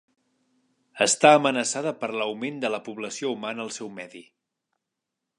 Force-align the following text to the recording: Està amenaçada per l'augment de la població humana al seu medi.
Està 1.05 1.33
amenaçada 1.39 1.91
per 2.03 2.09
l'augment 2.15 2.57
de 2.63 2.71
la 2.75 2.79
població 2.87 3.29
humana 3.35 3.63
al 3.67 3.71
seu 3.77 3.91
medi. 3.99 4.23